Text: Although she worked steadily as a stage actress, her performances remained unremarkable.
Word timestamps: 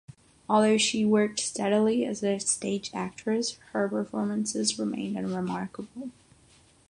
Although 0.49 0.79
she 0.79 1.05
worked 1.05 1.39
steadily 1.39 2.05
as 2.05 2.23
a 2.23 2.39
stage 2.39 2.89
actress, 2.91 3.59
her 3.71 3.87
performances 3.87 4.79
remained 4.79 5.15
unremarkable. 5.15 6.09